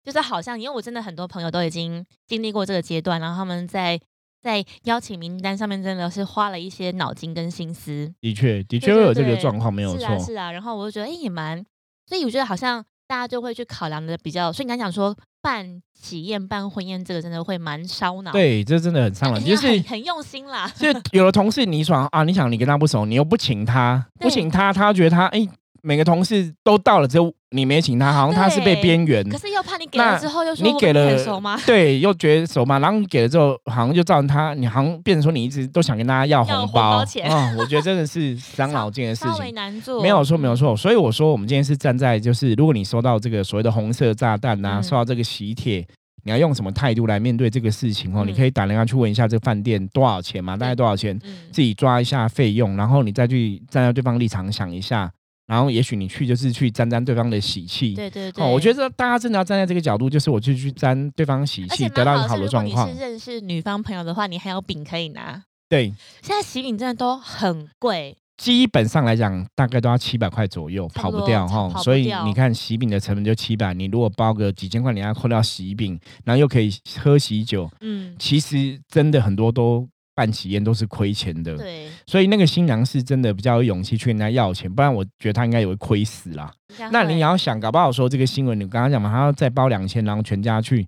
[0.06, 3.99] 就是好像因为我真的很多朋友都已经经历过这个阶段，然后他们在
[4.41, 10.19] 在邀请名单上面真的是花了一些脑筋跟心思，的确的确会有这个状况，没有错是啊。
[10.19, 11.62] 是啊，然后我就觉得哎、也蛮，
[12.08, 15.13] 所以我觉得好像大家就会去考量的比较，所以你刚讲说
[15.46, 25.48] 办喜宴、办婚宴这个真的会蛮烧脑，对，这真的很伤但人，你要就是很很用心啦，就有的同事你爽啊，你想你跟他不熟，你又不请他，不请他，他觉得他哎、
[25.86, 29.24] 每个同事都到了，只有你没请他，好像他是被对边缘。
[29.30, 31.56] 可是又怕你给了之后又说你给我跟很了熟吗？
[31.67, 39.54] 对，又觉得熟嘛，然后你给了之后，好像就造成他，你好像变成说你一直都想跟大家要要红红包包钱啊、我觉得真的是 伤脑筋的事情。
[39.54, 40.76] 难做，没有错，没有嗯，错。
[40.76, 45.86] 所以我说，我们今天是站在就是，如果你收到这个所谓的红色炸弹呐、嗯收到这个喜帖，
[46.24, 48.26] 你要用什么态度来面对这个事情哦？
[48.26, 55.12] 嗯你可以打电话去问一下这个饭店多少钱嘛，大概多少钱，嗯，自己抓一下费用，然后你再去站在对方立场想一下，
[55.48, 57.94] 然后也许你去就是去沾沾对方的喜气。
[57.94, 63.00] 对对对，哦，我觉得大家真的要站在这个角度，就是我去去沾对方喜气，得到一个好的状况你是。
[63.00, 65.44] 认识女方朋友的话，你还有饼可以拿。
[65.68, 71.82] 对，现在喜饼真的都很贵，基本上来讲，大概都要七百块左右，跑不掉哈。
[71.82, 81.56] 所以你看喜饼的成本就七百，你如果包个几千块，你要扣掉喜饼，然后又可以喝喜酒，嗯，其实真的很多都办喜宴都是亏钱的。
[81.58, 86.51] 对，所以那个新娘是真的比较有勇气去跟人家要钱，不然我觉得她应该也会亏死啦。
[86.91, 90.88] 那你也要想，搞不好说这个新闻，你刚刚讲嘛，他要再包两千，然后全家去，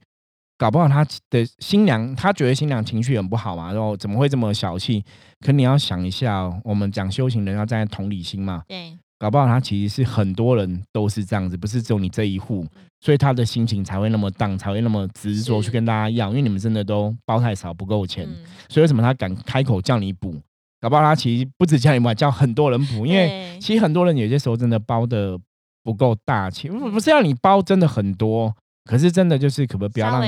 [0.58, 5.04] 搞不好他的新娘，他觉得新娘情绪很不好嘛，然后怎么会这么小气？
[5.42, 12.66] 可你要想一下、哦，我们讲修行人要站在同理心嘛，对，搞不好他其实是很多人都是这样子，不是只有你这一户，
[13.02, 20.36] 所以他的心情才会那么荡，才会那么执着去跟大家要，因为你们真的都包太少，不够钱，嗯，所以为什么他敢开口叫你补？
[20.80, 25.36] 搞不好他其实不止叫你补，还叫很多人补，因为其实很多人有些时候真的包的
[25.84, 28.56] 不够大，其实不不是要你包真的很多，
[28.88, 30.22] 可是真的就是可不可以不要让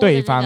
[0.00, 0.40] 对方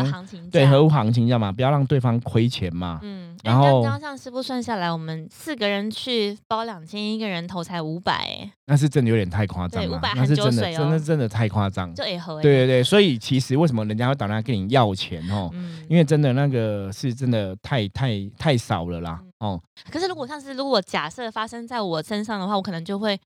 [0.50, 1.52] 对合乎行情，知道吗？
[1.52, 2.98] 不要让对方亏钱嘛。
[3.02, 11.94] 嗯，然后哎刚刚像师傅算下来，我们四个人去包两千，一个人头才五百，哎，那是真的有点太夸张对了，500含那是真的真的真的太夸张。
[11.94, 15.50] 就也合，对对对，所以其实为什么人家会打电话跟你要钱哦？
[15.52, 19.20] 嗯，因为真的那个是真的太太太少了啦。
[19.40, 23.18] 哦，可是如果上次如果假设发生在我身上的话，我可能就会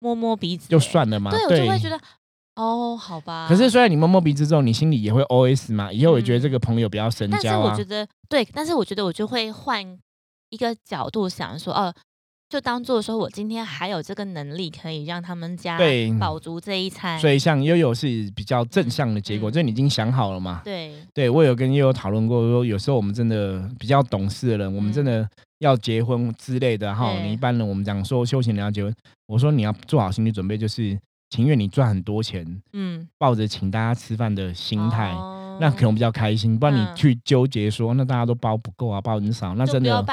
[0.00, 1.30] 摸摸鼻子，就哎算了嘛。
[1.30, 1.98] 对，我就会觉得，
[2.56, 3.46] 哦，好吧。
[3.48, 7.84] 可是虽然你摸摸鼻子之后，你心里也会 OS 嘛，以后也觉得这个朋友不要深嗯但是我觉。
[7.84, 9.84] 得对，但是我觉得我就会换
[10.50, 11.92] 一个角度想说，哦，
[12.48, 17.18] 就当做说我今天还有这个能力，可以让他们家对饱足这一餐。
[17.18, 20.62] 所以像悠悠是比较正向的结果，嗯这你已经想好了嘛？
[20.64, 27.12] 对，对我有跟悠悠讨论过，说有时候我们真的比较懂事的人，我们真的要结婚之类的哈。
[27.22, 28.94] 你一般人我们讲说修行人要结婚，
[29.26, 30.96] 我说你要做好心理准备，就是
[31.30, 36.58] 情愿你赚很多钱，嗯，抱着请大家吃饭的心态，哦那可能比较开心。
[36.58, 40.04] 不然你嗯去纠结说，那大家都包不够啊，包很少，那真的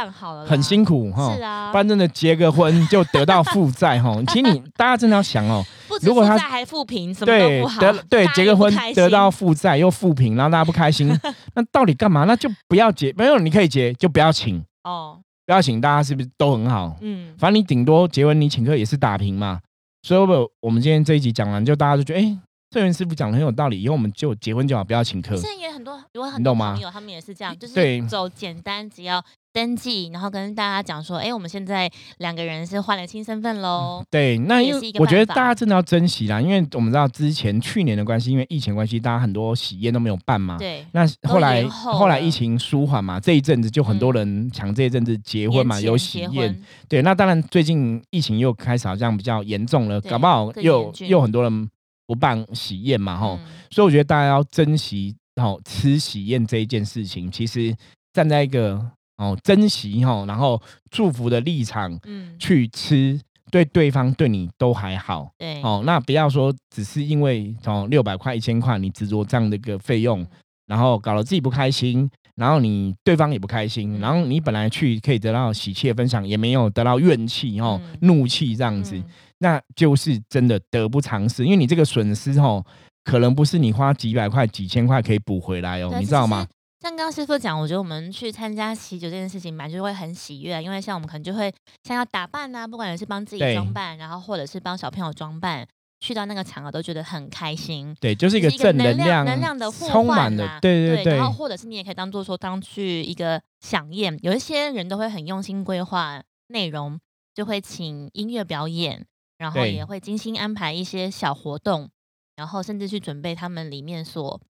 [0.46, 1.36] 很辛苦哈。
[1.36, 4.16] 是啊不，然真的结个婚就得到负 债哈。
[4.28, 5.66] 其实你大家真的要想哦，
[6.04, 11.12] 如果他还负评，什么对都不好，得对结个婚得到负债又负评，然后大家不开心，
[11.56, 12.26] 那到底干嘛？
[12.26, 16.96] 那就不要结，没有你可以结，就不要请，哦，不要请，大家是不是都很好？
[17.02, 19.60] 嗯，反正你顶多结婚你请客也是打平嘛。
[20.04, 22.38] 所以我我们今天这一集讲完，就大家就觉得，哎、
[22.70, 25.44] 郑源师傅讲的很有道理，以后我们就结婚就好，不要请客现。
[25.44, 34.04] 在也很多，有很多朋友他们也是这样，就是走简单，只要登记，然后跟大家讲说，哎，我们现在两个人是换了新身份喽。
[34.10, 40.58] 对，那因也是一个为我觉得大家真的要珍惜啦，因为我们知道之前去年的关系，因为疫情关系，大家很多喜宴都没有办嘛。
[40.58, 46.32] 对，那后来延后来疫情舒缓嘛，这一阵子就很多嗯人抢这一阵子结婚嘛，有喜宴。
[46.32, 51.70] 婚，对，那当然最近疫情又开始好像比较严重了，搞不好又又很多人
[52.08, 53.38] 不办喜宴嘛，吼。
[53.42, 57.74] 嗯所以我觉得大家要珍惜哦吃喜宴这一件事情，其实
[58.12, 58.86] 站在一个
[59.18, 63.20] 哦珍惜哈，然后祝福的立场嗯，去吃，
[63.52, 65.32] 对对方对你都还好。
[65.38, 70.28] 对，哦，那不要说只是因为哦六百块一千块你执着这样的一个费用嗯，
[70.68, 79.04] 然后搞得自己不开心，然后你对方也不开心，嗯然后你本来去可以得到喜气的分享，也没有得到怨气哦、嗯怒气这样子，嗯
[79.40, 82.64] 那就是真的得不偿失，因为你这个损失哦，
[83.04, 86.48] 可能不是你花几百块、几千块可以补回来哦，你知道吗？？
[86.82, 95.68] 像刚刚师傅讲，我觉得我们去参加喜酒这件事情，本来就会很喜悦，因为像我们可能就会像要打扮啊，不管是帮自己装扮，然后或者是帮小朋友装扮，
[96.00, 97.96] 去到那个场合都觉得很开心。
[98.02, 107.00] 对，就是一个能量量、能量的互充满换啦，的对对对然后或者是你也可以当做说当去一个飨宴，有一些人都会很用心规划内容，
[107.36, 109.06] 就会请音乐表演，
[109.38, 111.92] 然后也会精心安排一些小活动，
[112.38, 114.42] 然后甚至去准备他们里面所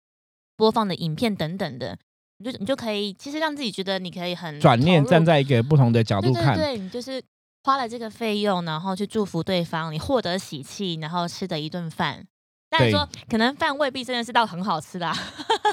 [0.55, 1.97] 播放的影片等等的，
[2.41, 7.21] 你就你就可以其实让自己觉得你可以很转念站在一个不同的角度看，对对对，你就是
[7.63, 12.25] 花了这个费用，然后去祝福对方，你获得喜气，然后吃的一顿饭。
[12.69, 15.13] 但是说，可能饭未必真的是到很好吃啦，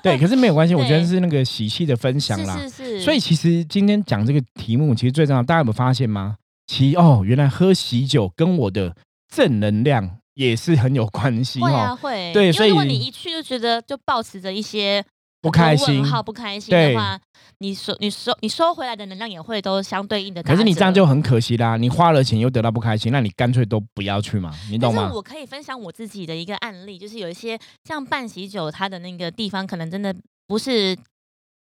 [0.02, 2.58] 对，可是没有关系，我觉得是那个喜气的分享啦。
[2.58, 6.34] 是是是，所以其实今天讲这个题目，其实最重要，大家有没有发现吗？
[6.66, 8.96] 其哦，原来喝喜酒跟我的
[9.32, 11.96] 正能量也是很有关系会啊哦。
[11.96, 15.04] 会，对所以如果你一去就觉得就保持着一些
[15.40, 17.20] 不开心好不开心的话，
[17.58, 20.42] 你收你收你收回来的能量也会都相对应的。
[20.42, 21.08] 可是你这样就。
[21.08, 25.10] 很可惜啦，你花了钱又得到不开心，那你干脆都不要去嘛，你懂吗？
[25.14, 30.14] 我可以分享我自己的一个案例，就是有一些像办喜酒，它的那个地方可能真的
[30.46, 30.94] 不是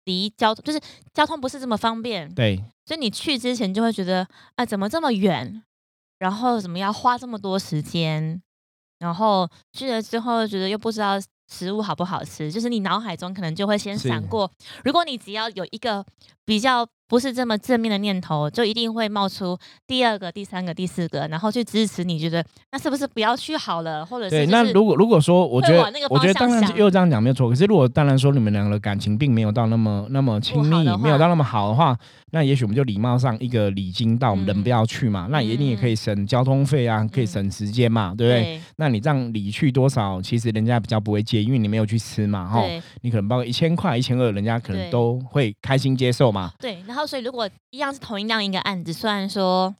[0.06, 0.80] 离交通，就是
[1.14, 5.62] 交通不是这么方便，对所以你去之前就会觉得啊，怎么这么远，
[6.18, 8.42] 然后怎么要花这么多时间，
[8.98, 11.20] 然后去了之后觉得又不知道
[11.50, 14.08] 食物好不好吃，就是你脑海中可能就会先是。
[14.08, 14.50] 闪过，
[14.84, 16.06] 如果你只要有一个
[16.44, 27.48] 比较不是这么正面的念头，就一定会冒出第二个、第三个、第四个，然后去支持你，觉得那是不是不要去好了，或者是对，那如果如果说，我觉得我觉得当然想又这样讲没有错。
[27.48, 31.98] 可是如果当然说你们两个的感情并没有到那么那么亲密没有到那么好的话，
[32.30, 35.26] 那也许我们就礼貌上一个礼金到，我们人嗯不要去嘛。
[35.30, 38.42] 那也你也可以省交通费啊，可以嗯省时间嘛，对不对？
[38.42, 42.64] 对那你这样礼去多少，其实人家比较不会介意，因为你没有去吃嘛，哈。
[43.00, 46.52] 你可能包括一千块、一千二，人家可能都会开心接受嘛。
[46.60, 49.74] 对，然后所以如果一样是同一样一个案子，虽然说，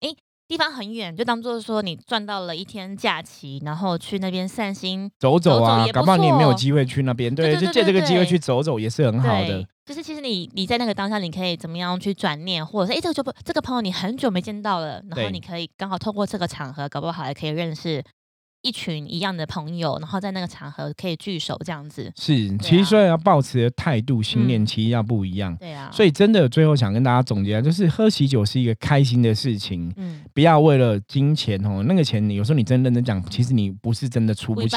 [0.00, 0.08] 哎
[0.48, 18.02] 地方很远，就当做说你赚到了一天假期，然后去那边散心，走走啊，搞不好你也没有机会去那边，对，就借这个机会去走走也是很好的。，就是其实你你在那个当下，你可以怎么样去转念，或者是哎这个就不这个朋友你很久没见到了，然后你可以刚好透过这个场合，搞不好还可以认识
[18.62, 22.12] 一群一样的朋友，然后在那个场合可以聚首这样子。
[22.16, 25.56] 是，其实啊所以要保持的态度、信念，嗯其实要不一样。
[25.56, 34.76] 对啊，所以真的，最后想跟大家总结，就是喝喜酒是一个开心的事情，嗯，不要为了金钱哦，那个钱你有时候你真认真讲，其实你不是真的出不一起，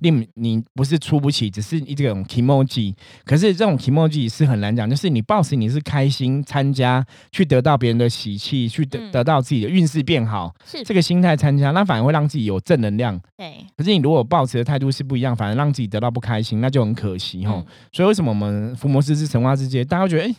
[0.00, 2.94] 你你不是出不起，只是一种 emoji。
[3.24, 13.07] 可是这种 emoji 是很难讲，就是你抱持你是开心参加，去得到别人的喜气，去得、嗯得到自己的运势变好，是这个心态参加，那反而会让自己有正能量。
[13.36, 17.54] 对，可是你如果抱持的态度是不一样，反而让自己得到不开心，那就很可惜哈。
[17.54, 20.32] 嗯所以为什么我们福摩斯之神话世界，大家会觉得哎，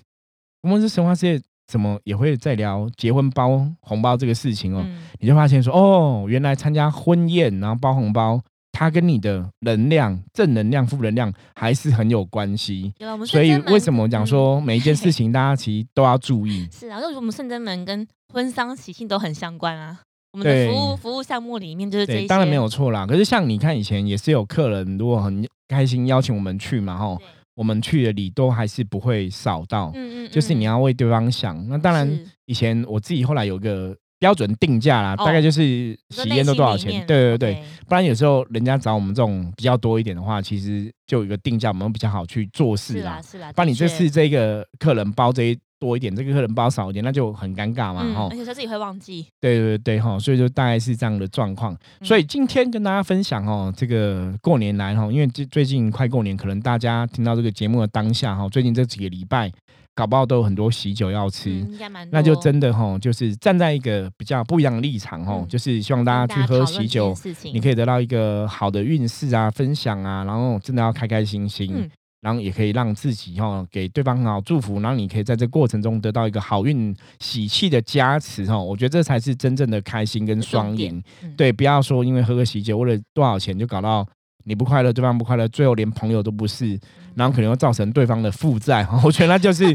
[0.62, 4.84] 福摩斯神话世界怎么也会在聊结婚包红包这个事情哦？
[4.86, 8.42] 嗯你就发现说哦，原来参加婚宴然后包红包，
[8.72, 12.94] 它跟你的能量、正能量、负能量还是很有关系。
[13.26, 16.68] 所以为什么我讲嗯说每一件事情大家其实都要注意？
[16.72, 20.00] 是啊，因为我们圣真门跟婚丧喜庆都很相关啊。
[20.32, 23.06] 我们的服务服务项目里面就是这当然没有错啦。
[23.08, 27.20] 可是像你看，以前也是有客人如果很开心邀请我们去嘛，吼，
[27.56, 31.68] 我们去的礼都还是不会少到，嗯嗯，就是你要要为对方想。
[31.68, 32.08] 那当然，
[32.46, 37.06] 以前我自己后来有个标准定价啦，哦大概就是喜宴都多少钱？
[37.08, 43.22] 对对对，，不然有时候人家找我们这种比较多一点的话，其实就有一个定价，我们比较好去做事啦是啦。
[43.22, 51.74] 是啦，不然你这次这个客人包这一多一点，这个客人包少一点，那就很尴尬嘛，嗯，哈、而且他自己会忘记，对对对哈，所以就大概是这样的状况。
[52.02, 52.06] 嗯。
[52.06, 59.52] 所以今天跟大家分享哦，这个过年来哈，因为最最近快过年，可能大家听到这个节目的当下哈，最近这几个礼拜，
[59.96, 61.66] 搞不好都有很多喜酒要吃。
[62.12, 65.48] 那就真的哈，就是站在一个比较不一样的立场哈，嗯。
[65.48, 67.16] 就是希望大家去喝喜酒，，
[67.54, 71.90] 你可以以得到一个好的运势啊，分享啊，然后真的要开开心心，嗯
[72.22, 84.06] 然后也可以让自己哈给对方很好祝福，然后你可以在这过程中得到一个好运喜气的加持哈，我觉得这才是真正的开心跟双赢。，嗯，对，不要说因为喝个喜酒为了多少钱就搞到
[84.44, 86.80] 你不快乐，对方不快乐，最后连朋友都不是，
[87.16, 89.66] 然后可能会造成对方的负债，我觉得那就是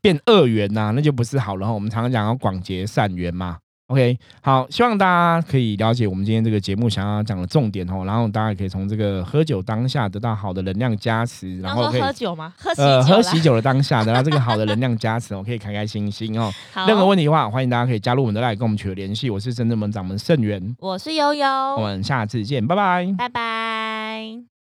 [0.00, 1.72] 变恶缘呐、那就不是好了哈。
[1.72, 3.58] 我们常常讲要广结善缘嘛。
[3.88, 12.52] OK，好，希望大家可以了解我们今天这个节目想要讲的重点哦，然后大家可以从这个喝酒当下得到好的能量加持，然然后后可以喝酒吗？
[12.58, 16.52] 喝酒啦喝喜酒的当下得到这个好的能量加持 我，可以开开心心哦。
[16.70, 19.30] 好任何问题的话，欢迎大家可以加入我们的 line 跟我们取得联系。
[19.30, 23.14] 我是深圳门掌门盛元，我是悠悠，我们下次见，拜拜。
[23.16, 24.57] 拜拜。